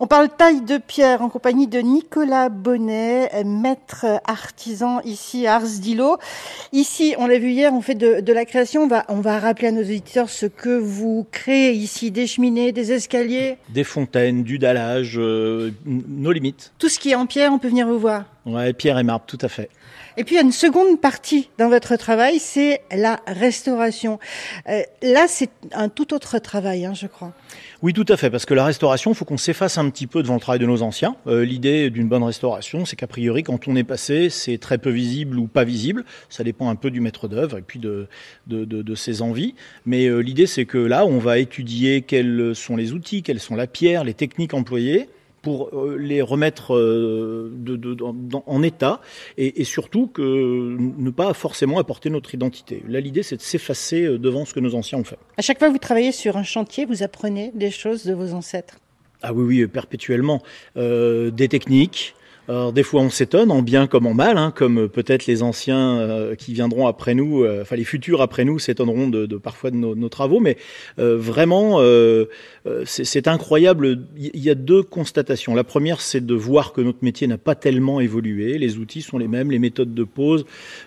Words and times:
On 0.00 0.06
parle 0.06 0.28
taille 0.28 0.60
de 0.60 0.78
pierre 0.78 1.22
en 1.22 1.28
compagnie 1.28 1.66
de 1.66 1.80
Nicolas 1.80 2.50
Bonnet, 2.50 3.32
maître 3.44 4.06
artisan 4.28 5.00
ici 5.00 5.48
à 5.48 5.56
Ars 5.56 5.80
d'Ilo. 5.80 6.18
Ici, 6.72 7.16
on 7.18 7.26
l'a 7.26 7.40
vu 7.40 7.50
hier, 7.50 7.74
on 7.74 7.80
fait 7.80 7.96
de, 7.96 8.32
la 8.32 8.44
création. 8.44 8.84
On 8.84 8.86
va, 8.86 9.04
on 9.08 9.20
va 9.20 9.40
rappeler 9.40 9.68
à 9.68 9.72
nos 9.72 9.82
auditeurs 9.82 10.30
ce 10.30 10.46
que 10.46 10.78
vous 10.78 11.26
créez 11.32 11.72
ici, 11.72 12.12
des 12.12 12.28
cheminées, 12.28 12.70
des 12.70 12.92
escaliers. 12.92 13.56
Des 13.70 13.82
fontaines, 13.82 14.44
du 14.44 14.60
dallage, 14.60 15.18
euh, 15.18 15.72
nos 15.84 16.30
limites. 16.30 16.72
Tout 16.78 16.88
ce 16.88 17.00
qui 17.00 17.10
est 17.10 17.16
en 17.16 17.26
pierre, 17.26 17.52
on 17.52 17.58
peut 17.58 17.68
venir 17.68 17.88
vous 17.88 17.98
voir. 17.98 18.24
Ouais, 18.48 18.72
pierre 18.72 18.98
et 18.98 19.02
marbre, 19.02 19.26
tout 19.26 19.38
à 19.42 19.48
fait. 19.48 19.68
Et 20.16 20.24
puis 20.24 20.34
il 20.34 20.38
y 20.38 20.40
a 20.40 20.44
une 20.44 20.52
seconde 20.52 21.00
partie 21.00 21.48
dans 21.58 21.68
votre 21.68 21.94
travail, 21.96 22.38
c'est 22.40 22.80
la 22.90 23.20
restauration. 23.26 24.18
Euh, 24.68 24.82
là, 25.02 25.26
c'est 25.28 25.50
un 25.72 25.88
tout 25.88 26.12
autre 26.12 26.38
travail, 26.38 26.86
hein, 26.86 26.94
je 26.94 27.06
crois. 27.06 27.32
Oui, 27.82 27.92
tout 27.92 28.06
à 28.08 28.16
fait, 28.16 28.28
parce 28.28 28.44
que 28.44 28.54
la 28.54 28.64
restauration, 28.64 29.12
il 29.12 29.14
faut 29.14 29.24
qu'on 29.24 29.36
s'efface 29.36 29.78
un 29.78 29.88
petit 29.90 30.08
peu 30.08 30.22
devant 30.22 30.34
le 30.34 30.40
travail 30.40 30.58
de 30.58 30.66
nos 30.66 30.82
anciens. 30.82 31.14
Euh, 31.28 31.44
l'idée 31.44 31.90
d'une 31.90 32.08
bonne 32.08 32.24
restauration, 32.24 32.84
c'est 32.84 32.96
qu'a 32.96 33.06
priori, 33.06 33.44
quand 33.44 33.68
on 33.68 33.76
est 33.76 33.84
passé, 33.84 34.30
c'est 34.30 34.58
très 34.58 34.78
peu 34.78 34.90
visible 34.90 35.38
ou 35.38 35.46
pas 35.46 35.62
visible. 35.62 36.04
Ça 36.30 36.42
dépend 36.42 36.68
un 36.68 36.74
peu 36.74 36.90
du 36.90 37.00
maître 37.00 37.28
d'œuvre 37.28 37.58
et 37.58 37.62
puis 37.62 37.78
de, 37.78 38.08
de, 38.48 38.64
de, 38.64 38.94
ses 38.96 39.22
envies. 39.22 39.54
Mais 39.86 40.06
euh, 40.06 40.18
l'idée, 40.18 40.46
c'est 40.46 40.64
que 40.64 40.78
là, 40.78 41.06
on 41.06 41.18
va 41.18 41.38
étudier 41.38 42.02
quels 42.02 42.56
sont 42.56 42.76
les 42.76 42.92
outils, 42.92 43.22
quelles 43.22 43.40
sont 43.40 43.54
la 43.54 43.68
pierre, 43.68 44.02
les 44.02 44.14
techniques 44.14 44.54
employées 44.54 45.08
pour 45.42 45.70
euh, 45.72 45.96
les 45.98 46.22
remettre 46.22 46.74
euh, 46.74 47.50
de, 47.54 47.96
en 48.46 48.62
état 48.62 49.00
et, 49.36 49.64
surtout 49.64 50.06
que 50.06 50.76
ne 50.78 51.10
pas 51.10 51.34
forcément 51.34 51.78
apporter 51.78 52.10
notre 52.10 52.34
identité. 52.34 52.82
Là, 52.88 53.00
l'idée, 53.00 53.22
c'est 53.22 53.36
de 53.36 53.42
s'effacer 53.42 54.04
euh, 54.04 54.18
devant 54.18 54.44
ce 54.44 54.54
que 54.54 54.60
nos 54.60 54.74
anciens 54.74 54.98
ont 54.98 55.04
fait. 55.04 55.18
À 55.36 55.42
chaque 55.42 55.58
fois 55.58 55.68
que 55.68 55.72
vous 55.72 55.78
travaillez 55.78 56.12
sur 56.12 56.36
un 56.36 56.42
chantier, 56.42 56.84
vous 56.86 57.02
apprenez 57.02 57.52
des 57.54 57.70
choses 57.70 58.04
de 58.04 58.14
vos 58.14 58.32
ancêtres? 58.32 58.78
Ah 59.22 59.32
oui, 59.32 59.44
oui, 59.44 59.66
perpétuellement. 59.66 60.42
des 60.76 61.48
techniques, 61.48 62.14
alors 62.48 62.72
des 62.72 62.82
fois 62.82 63.02
on 63.02 63.10
s'étonne, 63.10 63.50
en 63.50 63.60
bien 63.60 63.86
comme 63.86 64.06
en 64.06 64.14
mal, 64.14 64.38
hein, 64.38 64.52
comme 64.54 64.88
peut-être 64.88 65.26
les 65.26 65.42
anciens 65.42 65.98
euh, 65.98 66.34
qui 66.34 66.54
viendront 66.54 66.86
après 66.86 67.14
nous, 67.14 67.44
euh, 67.44 67.60
enfin 67.60 67.76
les 67.76 67.84
futurs 67.84 68.22
après 68.22 68.46
nous 68.46 68.58
s'étonneront 68.58 69.08
de, 69.08 69.26
parfois 69.36 69.70
de 69.70 69.76
nos, 69.76 70.08
travaux, 70.08 70.40
mais 70.40 70.56
euh, 70.98 71.18
vraiment 71.18 71.78
c'est 72.84 73.28
incroyable. 73.28 74.00
Il 74.16 74.40
y 74.42 74.50
a 74.50 74.54
deux 74.54 74.82
constatations. 74.82 75.54
La 75.54 75.64
première, 75.64 76.00
c'est 76.00 76.24
de 76.24 76.34
voir 76.34 76.72
que 76.72 76.80
notre 76.80 76.98
métier 77.02 77.26
n'a 77.26 77.38
pas 77.38 77.54
tellement 77.54 78.00
évolué. 78.00 78.58
Les 78.58 78.78
outils 78.78 79.02
sont 79.02 79.18
les 79.18 79.28
mêmes, 79.28 79.50
les 79.50 79.58
méthodes 79.58 79.94
de 79.94 80.04
pose, 80.04 80.46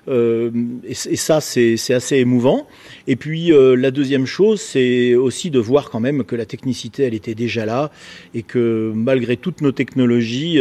et, 0.10 0.50
et, 0.88 1.16
ça 1.16 1.42
c'est 1.42 1.94
assez 1.94 2.18
émouvant. 2.18 2.68
Et 3.06 3.16
puis 3.16 3.52
la 3.52 3.92
deuxième 3.92 4.26
chose, 4.26 4.62
c'est 4.62 5.14
aussi 5.14 5.52
de 5.52 5.60
voir 5.60 5.92
quand 5.92 6.00
même 6.00 6.24
que 6.24 6.36
la 6.36 6.46
technicité, 6.46 7.04
elle 7.04 7.14
était 7.14 7.36
déjà 7.36 7.66
là, 7.66 7.92
et 8.34 8.42
que 8.42 8.92
malgré 8.96 9.38
toutes 9.38 9.62
nos 9.62 9.72
technologies, 9.72 10.60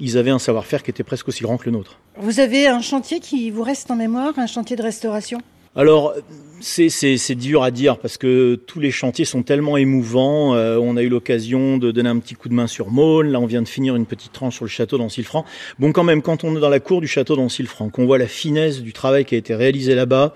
ils 0.00 0.18
avaient 0.18 0.30
un 0.30 0.41
savoir-faire 0.42 0.82
qui 0.82 0.90
était 0.90 1.04
presque 1.04 1.28
aussi 1.28 1.42
grand 1.42 1.56
que 1.56 1.66
le 1.66 1.72
nôtre. 1.72 1.98
Vous 2.18 2.40
avez 2.40 2.66
un 2.66 2.80
chantier 2.80 3.20
qui 3.20 3.50
vous 3.50 3.62
reste 3.62 3.90
en 3.90 3.96
mémoire, 3.96 4.38
un 4.38 4.46
chantier 4.46 4.76
de 4.76 4.82
restauration? 4.82 5.40
Alors, 5.74 6.12
c'est 6.60 7.34
dur 7.34 7.62
à 7.62 7.70
dire 7.70 7.98
parce 7.98 8.18
que 8.18 8.56
tous 8.66 8.78
les 8.78 8.90
chantiers 8.90 9.24
sont 9.24 9.42
tellement 9.42 9.78
émouvants. 9.78 10.54
Euh, 10.54 10.76
on 10.76 10.98
a 10.98 11.02
eu 11.02 11.08
l'occasion 11.08 11.78
de 11.78 11.90
donner 11.90 12.10
un 12.10 12.18
petit 12.18 12.34
coup 12.34 12.50
de 12.50 12.54
main 12.54 12.66
sur 12.66 12.90
Maune. 12.90 13.28
Là, 13.28 13.40
on 13.40 13.46
vient 13.46 13.62
de 13.62 13.68
finir 13.68 13.96
une 13.96 14.04
petite 14.04 14.32
tranche 14.32 14.56
sur 14.56 14.66
le 14.66 14.70
château 14.70 14.98
d'Ancilfranc. 14.98 15.46
Bon, 15.78 15.92
quand 15.92 16.04
même, 16.04 16.20
quand 16.20 16.44
on 16.44 16.54
est 16.56 16.60
dans 16.60 16.68
la 16.68 16.80
cour 16.80 17.00
du 17.00 17.08
château 17.08 17.36
d'Ancilfranc, 17.36 17.88
qu'on 17.88 18.04
voit 18.04 18.18
la 18.18 18.26
finesse 18.26 18.82
du 18.82 18.92
travail 18.92 19.24
qui 19.24 19.34
a 19.34 19.38
été 19.38 19.54
réalisé 19.54 19.94
là-bas, 19.94 20.34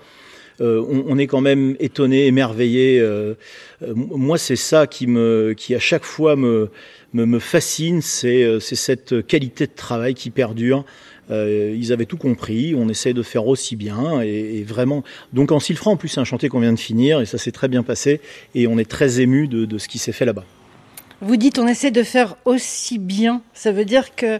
on, 0.59 1.03
on, 1.07 1.17
est 1.17 1.27
quand 1.27 1.41
même 1.41 1.75
étonné, 1.79 2.27
émerveillé. 2.27 2.99
Euh, 2.99 3.93
moi, 3.95 4.37
c'est 4.37 4.55
ça 4.55 4.87
qui 4.87 5.07
me, 5.07 5.53
qui 5.55 5.75
à 5.75 5.79
chaque 5.79 6.03
fois 6.03 6.35
me, 6.35 6.69
me, 7.13 7.39
fascine, 7.39 8.01
euh, 8.23 8.59
c'est 8.59 8.75
cette 8.75 9.25
qualité 9.25 9.67
de 9.67 9.71
travail 9.75 10.13
qui 10.13 10.29
perdure. 10.29 10.85
Euh, 11.29 11.75
ils 11.77 11.91
avaient 11.91 12.05
tout 12.05 12.17
compris, 12.17 12.73
on 12.73 12.87
essaie 12.87 13.13
de 13.13 13.21
faire 13.21 13.47
aussi 13.47 13.75
bien 13.75 14.21
et, 14.21 14.63
vraiment. 14.63 15.03
Donc 15.33 15.51
en 15.51 15.59
Silfran, 15.59 15.91
en 15.91 15.97
plus, 15.97 16.07
c'est 16.07 16.21
un 16.21 16.25
chantier 16.25 16.47
qu'on 16.47 16.61
vient 16.61 16.73
de 16.73 16.79
finir 16.79 17.19
et 17.19 17.25
ça 17.25 17.37
s'est 17.37 17.51
très 17.51 17.67
bien 17.67 17.83
passé 17.83 18.21
et 18.55 18.65
on 18.67 18.77
est 18.77 18.89
très 18.89 19.19
ému 19.19 19.47
de, 19.47 19.77
ce 19.77 19.87
qui 19.87 19.97
s'est 19.97 20.13
fait 20.13 20.25
là-bas. 20.25 20.45
Vous 21.19 21.35
dites 21.35 21.59
on 21.59 21.67
essaie 21.67 21.91
de 21.91 22.03
faire 22.03 22.37
aussi 22.45 22.97
bien. 22.97 23.41
Ça 23.53 23.71
veut 23.71 23.85
dire 23.85 24.15
que 24.15 24.39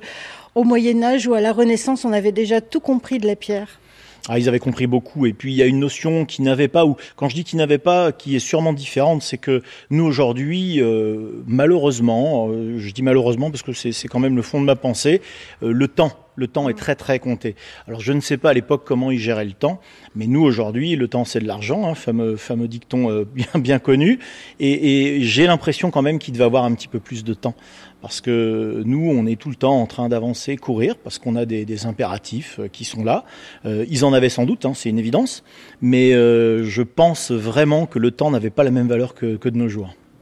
au 0.55 0.63
Moyen 0.63 1.03
Âge 1.03 1.27
ou 1.27 1.33
à 1.33 1.41
la 1.41 1.51
Renaissance, 1.51 2.05
on 2.05 2.13
avait 2.13 2.31
déjà 2.31 2.61
tout 2.61 2.79
compris 2.79 3.19
de 3.19 3.27
la 3.27 3.35
pierre. 3.35 3.79
Ah, 4.27 4.39
ils 4.39 4.47
avaient 4.49 4.59
compris 4.59 4.87
beaucoup. 4.87 5.25
Et 5.25 5.33
puis 5.33 5.53
il 5.53 5.55
y 5.55 5.61
a 5.61 5.65
une 5.65 5.79
notion 5.79 6.25
qui 6.25 6.41
n'avait 6.41 6.67
pas, 6.67 6.85
ou 6.85 6.95
quand 7.15 7.29
je 7.29 7.35
dis 7.35 7.43
qu'ils 7.43 7.57
n'avaient 7.57 7.77
pas, 7.77 8.11
qui 8.11 8.35
est 8.35 8.39
sûrement 8.39 8.73
différente, 8.73 9.21
c'est 9.21 9.37
que 9.37 9.61
nous 9.89 10.05
aujourd'hui, 10.05 10.81
euh, 10.81 11.43
malheureusement, 11.47 12.49
euh, 12.49 12.77
je 12.77 12.91
dis 12.91 13.03
malheureusement 13.03 13.49
parce 13.51 13.63
que 13.63 13.73
c'est 13.73 14.07
quand 14.07 14.19
même 14.19 14.35
le 14.35 14.41
fond 14.41 14.59
de 14.59 14.65
ma 14.65 14.75
pensée, 14.75 15.21
euh, 15.63 15.71
le 15.71 15.87
temps. 15.87 16.11
Le 16.37 16.47
temps 16.47 16.69
est 16.69 16.73
très 16.73 16.95
très 16.95 17.19
compté. 17.19 17.55
Alors 17.87 17.99
je 17.99 18.13
ne 18.13 18.21
sais 18.21 18.37
pas 18.37 18.51
à 18.51 18.53
l'époque 18.53 18.83
comment 18.85 19.11
ils 19.11 19.19
géraient 19.19 19.43
le 19.43 19.51
temps, 19.51 19.81
mais 20.15 20.27
nous 20.27 20.41
aujourd'hui, 20.41 20.95
le 20.95 21.09
temps 21.09 21.25
c'est 21.25 21.39
de 21.39 21.47
l'argent, 21.47 21.85
hein, 21.85 21.95
fameux, 21.95 22.37
fameux 22.37 22.69
dicton 22.69 23.25
bien 23.35 23.47
bien 23.55 23.79
connu. 23.79 24.19
Et, 24.59 25.19
j'ai 25.21 25.47
l'impression 25.47 25.91
quand 25.91 26.01
même 26.01 26.19
qu'il 26.19 26.33
devait 26.33 26.45
avoir 26.45 26.63
un 26.63 26.73
petit 26.73 26.87
peu 26.87 26.99
plus 26.99 27.23
de 27.25 27.33
temps 27.33 27.55
parce 28.01 28.21
que 28.21 28.83
nous, 28.85 29.09
on 29.09 29.25
est 29.25 29.39
tout 29.39 29.49
le 29.49 29.55
temps 29.55 29.81
en 29.81 29.87
train 29.87 30.09
d'avancer, 30.09 30.55
courir, 30.55 30.97
parce 30.97 31.19
qu'on 31.19 31.35
a 31.35 31.45
des, 31.45 31.85
impératifs 31.85 32.59
euh, 32.59 32.67
qui 32.67 32.85
sont 32.85 33.03
là. 33.03 33.25
Euh, 33.65 33.85
ils 33.89 34.05
en 34.05 34.13
avaient 34.13 34.29
sans 34.29 34.45
doute, 34.45 34.65
hein, 34.65 34.73
c'est 34.73 34.89
une 34.89 34.99
évidence, 34.99 35.43
mais 35.81 36.13
euh, 36.13 36.63
je 36.63 36.81
pense 36.81 37.31
vraiment 37.31 37.85
que 37.85 37.99
le 37.99 38.11
temps 38.11 38.31
n'avait 38.31 38.49
pas 38.49 38.63
la 38.63 38.71
même 38.71 38.87
valeur 38.87 39.13
que 39.13 39.49
de 39.49 39.57
nos 39.57 39.67
jours. 39.67 39.93